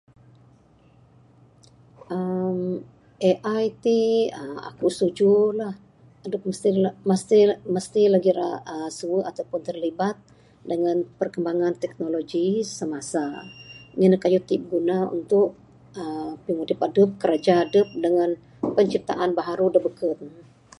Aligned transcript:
aaa 2.19 2.75
AI 3.31 3.65
ti 3.83 3.97
aaa 4.41 4.59
aku 4.69 4.85
setujulah 4.97 5.73
adep 6.25 6.43
mesti-mesti 7.09 8.01
legi 8.13 8.31
ira 8.33 8.49
aaa 8.73 8.89
suwe 8.97 9.19
ataupun 9.29 9.61
terlibat 9.67 10.15
dengan 10.71 10.97
perkembangan 11.19 11.73
teknologi 11.83 12.45
semasa. 12.79 13.25
Ngin 13.97 14.13
keyuh 14.23 14.43
ti 14.47 14.55
biguna 14.61 14.97
untuk 15.17 15.47
aaa 16.01 16.31
pimudip 16.45 16.79
adep 16.87 17.09
kiraja 17.21 17.55
dep 17.73 17.87
dengan 18.05 18.29
penciptaan 18.77 19.29
baru 19.39 19.65
dak 19.73 19.83
beken. 19.87 20.19